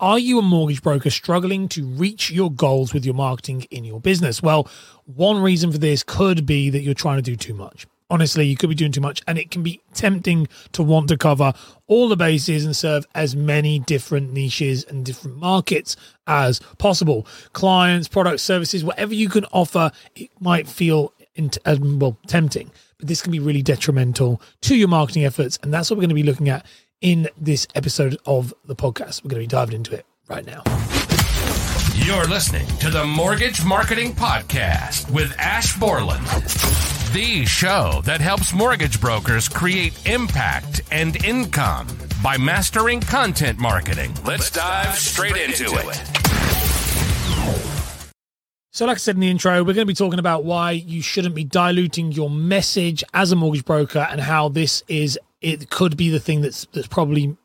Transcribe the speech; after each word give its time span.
Are 0.00 0.18
you 0.18 0.38
a 0.38 0.42
mortgage 0.42 0.80
broker 0.80 1.10
struggling 1.10 1.68
to 1.68 1.84
reach 1.84 2.30
your 2.30 2.50
goals 2.50 2.94
with 2.94 3.04
your 3.04 3.12
marketing 3.12 3.66
in 3.70 3.84
your 3.84 4.00
business? 4.00 4.42
Well, 4.42 4.66
one 5.04 5.42
reason 5.42 5.70
for 5.70 5.76
this 5.76 6.02
could 6.02 6.46
be 6.46 6.70
that 6.70 6.80
you're 6.80 6.94
trying 6.94 7.18
to 7.18 7.22
do 7.22 7.36
too 7.36 7.52
much. 7.52 7.86
Honestly, 8.08 8.46
you 8.46 8.56
could 8.56 8.70
be 8.70 8.74
doing 8.74 8.92
too 8.92 9.02
much, 9.02 9.20
and 9.28 9.36
it 9.36 9.50
can 9.50 9.62
be 9.62 9.78
tempting 9.92 10.48
to 10.72 10.82
want 10.82 11.08
to 11.08 11.18
cover 11.18 11.52
all 11.86 12.08
the 12.08 12.16
bases 12.16 12.64
and 12.64 12.74
serve 12.74 13.06
as 13.14 13.36
many 13.36 13.78
different 13.78 14.32
niches 14.32 14.84
and 14.84 15.04
different 15.04 15.36
markets 15.36 15.96
as 16.26 16.60
possible. 16.78 17.26
Clients, 17.52 18.08
products, 18.08 18.42
services, 18.42 18.82
whatever 18.82 19.12
you 19.12 19.28
can 19.28 19.44
offer, 19.52 19.92
it 20.16 20.30
might 20.40 20.66
feel 20.66 21.12
um, 21.66 21.98
well 21.98 22.18
tempting, 22.26 22.70
but 22.98 23.06
this 23.06 23.20
can 23.20 23.32
be 23.32 23.38
really 23.38 23.62
detrimental 23.62 24.40
to 24.62 24.76
your 24.76 24.88
marketing 24.88 25.26
efforts, 25.26 25.58
and 25.62 25.74
that's 25.74 25.90
what 25.90 25.98
we're 25.98 26.02
going 26.02 26.08
to 26.08 26.14
be 26.14 26.22
looking 26.22 26.48
at 26.48 26.64
in 27.00 27.28
this 27.36 27.66
episode 27.74 28.18
of 28.26 28.52
the 28.64 28.76
podcast. 28.76 29.24
We're 29.24 29.30
going 29.30 29.42
to 29.42 29.46
be 29.48 29.50
diving 29.50 29.76
into 29.76 29.94
it 29.94 30.06
right 30.28 30.44
now. 30.44 30.62
You're 31.94 32.26
listening 32.26 32.66
to 32.78 32.90
the 32.90 33.04
Mortgage 33.04 33.64
Marketing 33.64 34.12
Podcast 34.12 35.10
with 35.10 35.34
Ash 35.38 35.78
Borland, 35.78 36.26
the 37.12 37.44
show 37.46 38.00
that 38.04 38.20
helps 38.20 38.52
mortgage 38.52 39.00
brokers 39.00 39.48
create 39.48 39.94
impact 40.06 40.82
and 40.90 41.22
income 41.24 41.88
by 42.22 42.36
mastering 42.36 43.00
content 43.00 43.58
marketing. 43.58 44.14
Let's 44.24 44.50
dive 44.50 44.94
straight 44.96 45.36
into 45.36 45.74
it. 45.74 46.29
So, 48.72 48.86
like 48.86 48.96
I 48.96 48.98
said 48.98 49.16
in 49.16 49.20
the 49.20 49.28
intro, 49.28 49.58
we're 49.58 49.74
going 49.74 49.78
to 49.78 49.86
be 49.86 49.94
talking 49.94 50.20
about 50.20 50.44
why 50.44 50.70
you 50.70 51.02
shouldn't 51.02 51.34
be 51.34 51.42
diluting 51.42 52.12
your 52.12 52.30
message 52.30 53.02
as 53.14 53.32
a 53.32 53.36
mortgage 53.36 53.64
broker 53.64 54.06
and 54.08 54.20
how 54.20 54.48
this 54.48 54.84
is 54.86 55.18
it 55.40 55.70
could 55.70 55.96
be 55.96 56.08
the 56.08 56.20
thing 56.20 56.40
that's 56.40 56.66
that's 56.72 56.86
probably 56.86 57.36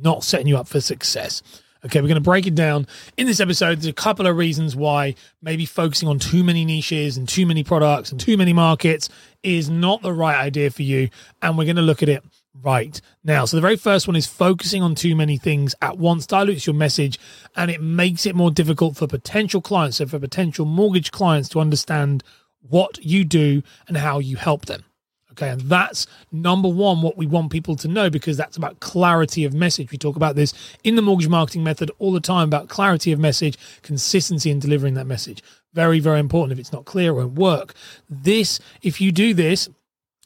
not 0.00 0.24
setting 0.24 0.48
you 0.48 0.56
up 0.56 0.66
for 0.66 0.80
success. 0.80 1.40
Okay, 1.84 2.00
we're 2.00 2.08
going 2.08 2.16
to 2.16 2.20
break 2.20 2.48
it 2.48 2.56
down 2.56 2.88
in 3.16 3.26
this 3.26 3.38
episode. 3.38 3.78
There's 3.78 3.86
a 3.86 3.92
couple 3.92 4.26
of 4.26 4.36
reasons 4.36 4.74
why 4.74 5.14
maybe 5.40 5.66
focusing 5.66 6.08
on 6.08 6.18
too 6.18 6.42
many 6.42 6.64
niches 6.64 7.16
and 7.16 7.28
too 7.28 7.46
many 7.46 7.62
products 7.62 8.10
and 8.10 8.20
too 8.20 8.36
many 8.36 8.52
markets 8.52 9.08
is 9.44 9.70
not 9.70 10.02
the 10.02 10.12
right 10.12 10.36
idea 10.36 10.70
for 10.70 10.82
you. 10.82 11.10
And 11.42 11.56
we're 11.56 11.64
going 11.64 11.76
to 11.76 11.82
look 11.82 12.02
at 12.02 12.08
it 12.08 12.24
right 12.60 13.00
now. 13.24 13.44
So, 13.44 13.56
the 13.56 13.60
very 13.60 13.76
first 13.76 14.06
one 14.06 14.16
is 14.16 14.26
focusing 14.26 14.82
on 14.82 14.94
too 14.94 15.16
many 15.16 15.36
things 15.38 15.74
at 15.82 15.98
once 15.98 16.26
dilutes 16.26 16.66
your 16.66 16.74
message 16.74 17.18
and 17.56 17.70
it 17.70 17.80
makes 17.80 18.26
it 18.26 18.34
more 18.34 18.50
difficult 18.50 18.96
for 18.96 19.06
potential 19.06 19.60
clients, 19.60 19.98
so 19.98 20.06
for 20.06 20.18
potential 20.18 20.64
mortgage 20.64 21.10
clients 21.10 21.48
to 21.50 21.60
understand 21.60 22.22
what 22.60 23.04
you 23.04 23.24
do 23.24 23.62
and 23.88 23.96
how 23.96 24.18
you 24.18 24.36
help 24.36 24.66
them. 24.66 24.84
Okay, 25.32 25.48
and 25.48 25.62
that's 25.62 26.06
number 26.30 26.68
one, 26.68 27.00
what 27.00 27.16
we 27.16 27.26
want 27.26 27.50
people 27.50 27.74
to 27.76 27.88
know 27.88 28.10
because 28.10 28.36
that's 28.36 28.58
about 28.58 28.80
clarity 28.80 29.46
of 29.46 29.54
message. 29.54 29.90
We 29.90 29.96
talk 29.96 30.14
about 30.14 30.36
this 30.36 30.52
in 30.84 30.94
the 30.94 31.00
mortgage 31.00 31.28
marketing 31.28 31.64
method 31.64 31.90
all 31.98 32.12
the 32.12 32.20
time 32.20 32.48
about 32.48 32.68
clarity 32.68 33.12
of 33.12 33.18
message, 33.18 33.56
consistency 33.80 34.50
in 34.50 34.58
delivering 34.58 34.92
that 34.94 35.06
message. 35.06 35.42
Very, 35.72 36.00
very 36.00 36.20
important. 36.20 36.52
If 36.52 36.58
it's 36.58 36.72
not 36.72 36.84
clear, 36.84 37.12
it 37.12 37.14
won't 37.14 37.32
work. 37.32 37.74
This, 38.10 38.60
if 38.82 39.00
you 39.00 39.10
do 39.10 39.32
this, 39.32 39.70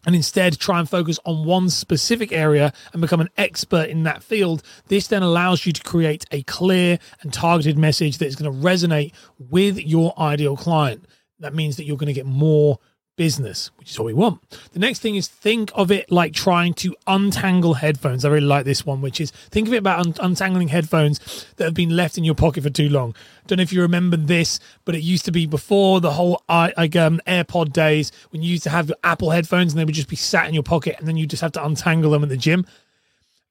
and 0.07 0.15
instead 0.15 0.59
try 0.59 0.79
and 0.79 0.89
focus 0.89 1.19
on 1.25 1.45
one 1.45 1.69
specific 1.69 2.33
area 2.33 2.73
and 2.93 3.03
become 3.03 3.21
an 3.21 3.29
expert 3.37 3.91
in 3.91 4.05
that 4.05 4.23
field, 4.23 4.63
this 4.87 5.09
then 5.09 5.23
allows 5.23 5.67
you 5.67 5.73
to 5.73 5.83
create 5.83 6.25
a 6.31 6.43
clear 6.45 6.99
and 7.21 7.33
targeted 7.33 7.77
message 7.77 8.19
that 8.19 8.27
is 8.27 8.37
going 8.37 8.51
to 8.51 8.67
resonate 8.67 9.13
with 9.39 9.79
your 9.79 10.19
ideal 10.19 10.57
client. 10.57 11.05
That 11.41 11.55
means 11.55 11.77
that 11.77 11.85
you're 11.85 11.99
going 11.99 12.07
to 12.07 12.13
get 12.15 12.25
more 12.25 12.79
business, 13.17 13.71
which 13.79 13.91
is 13.91 13.99
what 13.99 14.07
we 14.07 14.15
want. 14.15 14.41
The 14.73 14.79
next 14.79 15.01
thing 15.01 15.17
is 15.17 15.27
think 15.27 15.71
of 15.75 15.91
it 15.91 16.11
like 16.11 16.33
trying 16.33 16.75
to 16.75 16.95
untangle 17.07 17.75
headphones. 17.75 18.25
I 18.25 18.29
really 18.29 18.47
like 18.47 18.65
this 18.65 18.87
one, 18.87 19.01
which 19.01 19.21
is 19.21 19.31
think 19.51 19.67
of 19.69 19.75
it 19.75 19.79
about 19.79 20.07
un- 20.07 20.15
untangling 20.21 20.69
headphones 20.69 21.47
that 21.57 21.65
have 21.65 21.75
been 21.75 21.97
left 21.97 22.19
in 22.19 22.25
your 22.25 22.35
pocket 22.35 22.63
for 22.63 22.71
too 22.71 22.89
long. 22.89 23.15
Don't 23.47 23.57
know 23.57 23.63
if 23.63 23.73
you 23.73 23.83
remember 23.83 24.17
this, 24.17 24.61
but 24.85 24.95
it 24.95 25.01
used 25.01 25.25
to 25.25 25.33
be 25.33 25.47
before 25.47 26.01
the 26.01 26.13
whole 26.13 26.43
I, 26.49 26.73
like 26.77 26.97
um, 26.97 27.21
AirPod 27.27 27.73
days 27.73 28.13
when 28.31 28.43
you 28.43 28.51
used 28.51 28.65
to 28.65 28.71
have 28.71 28.89
your 28.89 28.99
Apple 29.03 29.31
headphones 29.31 29.73
and 29.73 29.81
they 29.81 29.85
would 29.85 29.95
just 29.95 30.09
be 30.09 30.17
sat 30.17 30.47
in 30.47 30.55
your 30.55 30.63
pocket 30.63 30.97
and 30.99 31.09
then 31.09 31.17
you 31.17 31.27
just 31.27 31.43
have 31.43 31.53
to 31.53 31.65
untangle 31.65 32.11
them 32.11 32.23
at 32.23 32.29
the 32.29 32.37
gym. 32.37 32.67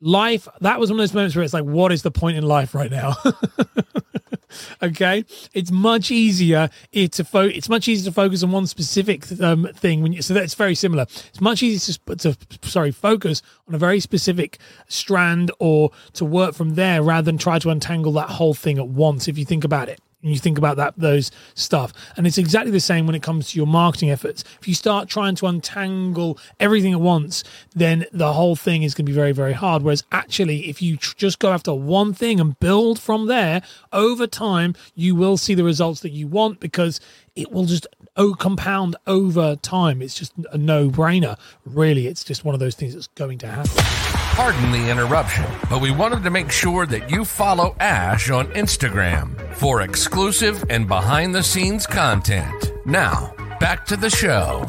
Life, 0.02 0.48
that 0.62 0.80
was 0.80 0.90
one 0.90 1.00
of 1.00 1.04
those 1.04 1.14
moments 1.14 1.36
where 1.36 1.44
it's 1.44 1.54
like, 1.54 1.64
what 1.64 1.92
is 1.92 2.04
the 2.04 2.12
point 2.12 2.38
in 2.38 2.44
life 2.46 2.76
right 2.76 2.92
now? 2.92 3.16
okay? 4.82 5.26
It's 5.54 5.72
much 5.72 6.12
easier 6.12 6.70
to 6.94 7.24
fo- 7.24 7.42
it's 7.42 7.70
much 7.70 7.88
easier 7.88 8.12
to 8.12 8.14
focus 8.14 8.44
on 8.44 8.52
one 8.52 8.68
specific 8.68 9.26
um, 9.42 9.68
thing 9.76 10.02
when 10.02 10.14
you, 10.14 10.22
so 10.22 10.34
that's 10.34 10.54
very 10.54 10.76
similar. 10.76 11.04
It's 11.04 11.42
much 11.42 11.64
easier 11.64 11.96
to, 12.16 12.34
to 12.34 12.38
sorry 12.62 12.92
focus 12.92 13.42
on 13.68 13.76
a 13.76 13.78
very 13.78 14.00
specific 14.00 14.60
strand 14.88 15.52
or 15.60 15.92
to 16.14 16.26
work 16.26 16.56
from 16.56 16.76
there 16.76 17.02
rather 17.02 17.26
than 17.26 17.38
try 17.38 17.60
to 17.60 17.70
untangle 17.70 18.12
that 18.14 18.30
whole 18.30 18.54
thing 18.54 18.78
at 18.78 18.88
once 18.88 19.28
if 19.28 19.38
you 19.38 19.46
think 19.46 19.64
about 19.64 19.90
it 19.90 20.00
and 20.26 20.34
you 20.34 20.40
think 20.40 20.58
about 20.58 20.76
that 20.78 20.94
those 20.98 21.32
stuff. 21.54 21.94
And 22.18 22.26
it's 22.28 22.38
exactly 22.38 22.72
the 22.72 22.80
same 22.80 23.06
when 23.06 23.16
it 23.16 23.22
comes 23.24 23.50
to 23.50 23.58
your 23.58 23.68
marketing 23.68 24.10
efforts. 24.10 24.44
If 24.60 24.68
you 24.68 24.74
start 24.74 25.08
trying 25.08 25.36
to 25.36 25.46
untangle 25.46 26.40
everything 26.60 26.94
at 26.94 27.00
once 27.00 27.44
then 27.74 28.06
the 28.12 28.34
whole 28.34 28.56
thing 28.56 28.84
is 28.84 28.94
going 28.94 29.06
to 29.06 29.12
be 29.12 29.16
very 29.16 29.32
very 29.32 29.54
hard. 29.54 29.84
Whereas 29.84 30.04
actually 30.12 30.68
if 30.70 30.82
you 30.82 30.98
tr- 30.98 31.16
just 31.16 31.40
go 31.40 31.52
after 31.52 31.74
one 31.74 32.14
thing 32.14 32.40
and 32.40 32.60
build 32.60 33.00
from 33.00 33.28
there 33.28 33.62
over 33.94 34.28
time 34.28 34.74
you 34.96 35.16
will 35.16 35.38
see 35.38 35.54
the 35.54 35.64
results 35.64 36.02
that 36.02 36.12
you 36.12 36.28
want 36.28 36.60
because 36.60 37.00
it 37.36 37.52
will 37.52 37.66
just 37.66 37.86
oh, 38.18 38.34
compound 38.34 38.96
over 39.06 39.56
time. 39.58 40.02
It's 40.02 40.16
just 40.16 40.34
a 40.52 40.58
no-brainer 40.58 41.38
really. 41.66 42.08
It's 42.08 42.24
just 42.24 42.44
one 42.44 42.56
of 42.56 42.60
those 42.60 42.76
things 42.76 42.94
that's 42.94 43.08
going 43.08 43.38
to 43.40 43.48
happen 43.48 44.05
Pardon 44.36 44.74
the 44.74 44.90
interruption, 44.90 45.46
but 45.70 45.80
we 45.80 45.92
wanted 45.92 46.22
to 46.24 46.30
make 46.30 46.52
sure 46.52 46.86
that 46.88 47.10
you 47.10 47.24
follow 47.24 47.74
Ash 47.80 48.30
on 48.30 48.48
Instagram 48.48 49.40
for 49.54 49.84
exclusive 49.84 50.66
and 50.70 50.90
behind 50.90 51.34
the 51.34 51.42
scenes 51.42 51.88
content. 51.88 52.74
Now, 52.86 53.34
back 53.62 53.86
to 53.86 53.96
the 53.96 54.10
show. 54.10 54.66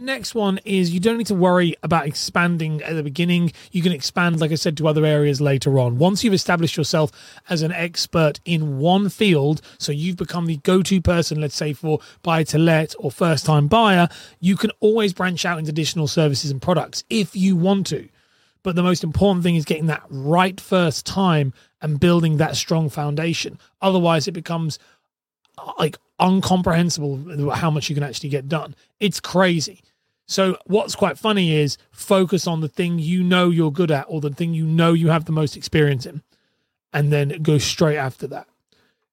Next 0.00 0.34
one 0.34 0.58
is 0.64 0.92
you 0.92 1.00
don't 1.00 1.18
need 1.18 1.26
to 1.26 1.34
worry 1.34 1.76
about 1.82 2.06
expanding 2.06 2.82
at 2.82 2.94
the 2.94 3.02
beginning. 3.02 3.52
You 3.70 3.82
can 3.82 3.92
expand, 3.92 4.40
like 4.40 4.50
I 4.50 4.54
said, 4.54 4.78
to 4.78 4.88
other 4.88 5.04
areas 5.04 5.42
later 5.42 5.78
on. 5.78 5.98
Once 5.98 6.24
you've 6.24 6.32
established 6.32 6.78
yourself 6.78 7.12
as 7.50 7.60
an 7.60 7.70
expert 7.72 8.40
in 8.46 8.78
one 8.78 9.10
field, 9.10 9.60
so 9.76 9.92
you've 9.92 10.16
become 10.16 10.46
the 10.46 10.56
go 10.58 10.82
to 10.82 11.02
person, 11.02 11.38
let's 11.38 11.54
say 11.54 11.74
for 11.74 12.00
buy 12.22 12.44
to 12.44 12.56
let 12.56 12.94
or 12.98 13.10
first 13.10 13.44
time 13.44 13.68
buyer, 13.68 14.08
you 14.40 14.56
can 14.56 14.70
always 14.80 15.12
branch 15.12 15.44
out 15.44 15.58
into 15.58 15.68
additional 15.68 16.08
services 16.08 16.50
and 16.50 16.62
products 16.62 17.04
if 17.10 17.36
you 17.36 17.54
want 17.54 17.86
to. 17.88 18.08
But 18.62 18.76
the 18.76 18.82
most 18.82 19.04
important 19.04 19.42
thing 19.42 19.56
is 19.56 19.66
getting 19.66 19.86
that 19.86 20.02
right 20.08 20.58
first 20.58 21.04
time 21.04 21.52
and 21.82 22.00
building 22.00 22.38
that 22.38 22.56
strong 22.56 22.88
foundation. 22.88 23.58
Otherwise, 23.82 24.28
it 24.28 24.32
becomes 24.32 24.78
uh, 25.58 25.72
like 25.78 25.98
uncomprehensible 26.18 27.50
how 27.54 27.70
much 27.70 27.90
you 27.90 27.94
can 27.94 28.04
actually 28.04 28.30
get 28.30 28.48
done. 28.48 28.74
It's 28.98 29.20
crazy. 29.20 29.82
So, 30.30 30.56
what's 30.66 30.94
quite 30.94 31.18
funny 31.18 31.56
is 31.56 31.76
focus 31.90 32.46
on 32.46 32.60
the 32.60 32.68
thing 32.68 33.00
you 33.00 33.24
know 33.24 33.50
you're 33.50 33.72
good 33.72 33.90
at 33.90 34.06
or 34.08 34.20
the 34.20 34.30
thing 34.30 34.54
you 34.54 34.64
know 34.64 34.92
you 34.92 35.08
have 35.08 35.24
the 35.24 35.32
most 35.32 35.56
experience 35.56 36.06
in, 36.06 36.22
and 36.92 37.12
then 37.12 37.42
go 37.42 37.58
straight 37.58 37.96
after 37.96 38.28
that. 38.28 38.46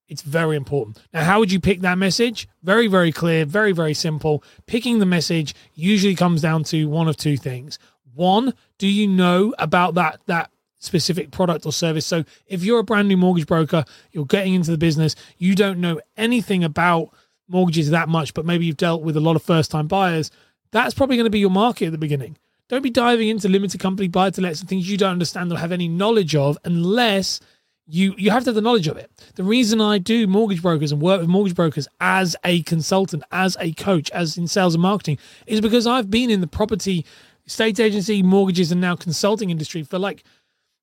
It's 0.08 0.22
very 0.22 0.56
important. 0.56 1.00
Now, 1.12 1.24
how 1.24 1.40
would 1.40 1.52
you 1.52 1.60
pick 1.60 1.82
that 1.82 1.98
message? 1.98 2.48
Very, 2.62 2.86
very 2.86 3.12
clear, 3.12 3.46
very, 3.46 3.72
very 3.72 3.96
simple. 3.96 4.44
Picking 4.68 5.00
the 5.00 5.08
message 5.08 5.56
usually 5.74 6.14
comes 6.14 6.44
down 6.44 6.64
to 6.66 6.88
one 6.88 7.08
of 7.08 7.18
two 7.18 7.36
things. 7.36 7.80
One, 8.14 8.54
do 8.78 8.88
you 8.88 9.08
know 9.08 9.56
about 9.58 9.96
that 9.96 10.20
that 10.28 10.52
specific 10.78 11.32
product 11.32 11.66
or 11.66 11.72
service? 11.72 12.06
So 12.06 12.26
if 12.46 12.64
you're 12.64 12.80
a 12.80 12.84
brand 12.84 13.08
new 13.08 13.18
mortgage 13.18 13.48
broker, 13.48 13.86
you're 14.12 14.26
getting 14.28 14.54
into 14.54 14.70
the 14.70 14.78
business, 14.78 15.16
you 15.40 15.56
don't 15.56 15.80
know 15.80 16.00
anything 16.16 16.64
about 16.64 17.10
mortgages 17.48 17.90
that 17.90 18.08
much, 18.08 18.36
but 18.36 18.46
maybe 18.46 18.68
you've 18.68 18.78
dealt 18.78 19.02
with 19.02 19.18
a 19.18 19.22
lot 19.22 19.36
of 19.36 19.42
first 19.42 19.72
time 19.72 19.88
buyers, 19.88 20.30
that's 20.72 20.94
probably 20.94 21.18
going 21.18 21.26
to 21.26 21.32
be 21.32 21.40
your 21.40 21.50
market 21.50 21.88
at 21.88 21.92
the 21.92 21.98
beginning. 21.98 22.38
Don't 22.70 22.84
be 22.84 22.90
diving 22.90 23.30
into 23.30 23.48
limited 23.48 23.80
company 23.80 24.08
buy 24.08 24.30
to 24.30 24.42
lets 24.42 24.60
and 24.60 24.70
things 24.70 24.90
you 24.90 24.98
don't 24.98 25.12
understand 25.12 25.52
or 25.52 25.58
have 25.58 25.72
any 25.72 25.88
knowledge 25.88 26.36
of 26.36 26.58
unless 26.66 27.40
you 27.88 28.14
you 28.18 28.32
have 28.32 28.44
to 28.44 28.50
have 28.50 28.56
the 28.56 28.62
knowledge 28.62 28.88
of 28.88 28.98
it. 28.98 29.10
The 29.36 29.44
reason 29.44 29.80
I 29.80 29.98
do 29.98 30.28
mortgage 30.28 30.62
brokers 30.62 30.92
and 30.92 31.02
work 31.02 31.22
with 31.22 31.30
mortgage 31.30 31.56
brokers 31.56 31.88
as 32.02 32.36
a 32.44 32.62
consultant, 32.64 33.24
as 33.32 33.56
a 33.60 33.72
coach, 33.74 34.12
as 34.12 34.38
in 34.38 34.48
sales 34.48 34.76
and 34.76 34.82
marketing 34.82 35.18
is 35.46 35.62
because 35.62 35.88
I've 35.88 36.12
been 36.12 36.30
in 36.30 36.42
the 36.42 36.48
property 36.48 37.06
estate 37.46 37.80
agency, 37.80 38.22
mortgages, 38.22 38.72
and 38.72 38.82
now 38.82 38.96
consulting 38.96 39.50
industry 39.50 39.84
for 39.84 39.98
like, 39.98 40.24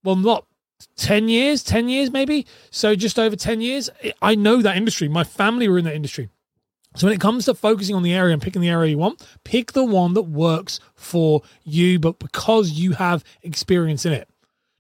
well, 0.02 0.16
not 0.16 0.46
10 0.96 1.28
years, 1.28 1.62
10 1.62 1.88
years 1.88 2.10
maybe. 2.10 2.46
So 2.70 2.94
just 2.96 3.19
over 3.19 3.36
10 3.36 3.60
years. 3.60 3.90
I 4.22 4.34
know 4.34 4.62
that 4.62 4.76
industry. 4.76 5.08
My 5.08 5.25
family 5.25 5.69
were 5.69 5.78
in 5.78 5.84
that 5.84 5.94
industry. 5.94 6.31
So 6.96 7.06
when 7.06 7.14
it 7.14 7.20
comes 7.20 7.46
to 7.46 7.55
focusing 7.55 7.96
on 7.96 8.02
the 8.02 8.14
area 8.14 8.32
and 8.32 8.43
picking 8.43 8.62
the 8.62 8.69
area 8.69 8.91
you 8.91 8.99
want, 8.99 9.26
pick 9.43 9.73
the 9.73 9.85
one 9.85 10.14
that 10.14 10.23
works 10.23 10.79
for 10.94 11.43
you, 11.64 11.99
but 11.99 12.19
because 12.19 12.70
you 12.73 12.93
have 12.93 13.25
experience 13.43 14.06
in 14.06 14.12
it. 14.12 14.29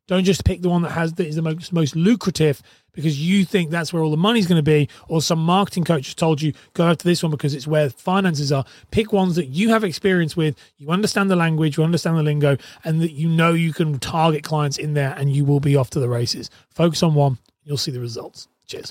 Don't 0.06 0.24
just 0.24 0.44
pick 0.44 0.60
the 0.60 0.68
one 0.68 0.82
that 0.82 0.90
has 0.90 1.14
that 1.14 1.26
is 1.26 1.36
the 1.36 1.42
most 1.42 1.72
most 1.72 1.96
lucrative 1.96 2.62
because 2.92 3.18
you 3.18 3.44
think 3.44 3.70
that's 3.70 3.92
where 3.92 4.02
all 4.02 4.10
the 4.10 4.16
money's 4.18 4.46
going 4.46 4.58
to 4.58 4.62
be, 4.62 4.88
or 5.08 5.22
some 5.22 5.38
marketing 5.38 5.82
coach 5.82 6.06
has 6.06 6.14
told 6.14 6.42
you 6.42 6.52
go 6.74 6.88
after 6.88 7.04
this 7.04 7.22
one 7.22 7.30
because 7.30 7.54
it's 7.54 7.66
where 7.66 7.88
finances 7.88 8.52
are. 8.52 8.64
Pick 8.90 9.12
ones 9.12 9.34
that 9.36 9.46
you 9.46 9.70
have 9.70 9.82
experience 9.82 10.36
with, 10.36 10.56
you 10.76 10.90
understand 10.90 11.30
the 11.30 11.36
language, 11.36 11.78
you 11.78 11.84
understand 11.84 12.18
the 12.18 12.22
lingo, 12.22 12.56
and 12.84 13.00
that 13.00 13.12
you 13.12 13.28
know 13.28 13.54
you 13.54 13.72
can 13.72 13.98
target 13.98 14.44
clients 14.44 14.76
in 14.76 14.92
there, 14.92 15.14
and 15.16 15.34
you 15.34 15.44
will 15.44 15.60
be 15.60 15.74
off 15.74 15.90
to 15.90 16.00
the 16.00 16.08
races. 16.08 16.50
Focus 16.68 17.02
on 17.02 17.14
one, 17.14 17.38
you'll 17.64 17.78
see 17.78 17.90
the 17.90 18.00
results. 18.00 18.46
Cheers. 18.66 18.90